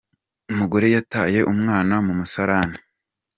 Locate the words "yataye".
0.95-1.39